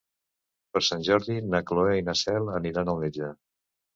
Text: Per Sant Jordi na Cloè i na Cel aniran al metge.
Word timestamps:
Per 0.77 0.81
Sant 0.85 1.03
Jordi 1.07 1.35
na 1.51 1.61
Cloè 1.71 1.93
i 1.99 2.05
na 2.09 2.17
Cel 2.21 2.51
aniran 2.61 2.93
al 2.95 3.01
metge. 3.03 3.33